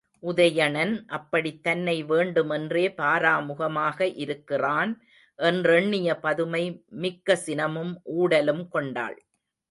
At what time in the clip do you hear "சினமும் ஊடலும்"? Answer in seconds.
7.45-8.67